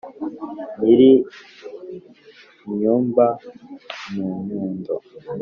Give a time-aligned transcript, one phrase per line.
[0.79, 1.09] nyiri
[2.69, 3.25] inyumba,
[4.13, 4.95] munyundo